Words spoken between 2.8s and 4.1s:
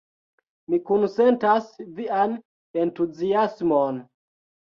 entuziasmon!